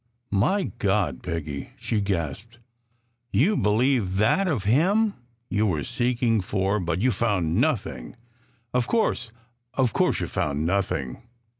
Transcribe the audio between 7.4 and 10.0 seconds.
nothing. Of course of